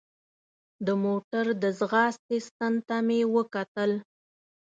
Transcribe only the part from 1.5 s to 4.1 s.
د ځغاستې ستن ته مې وکتل.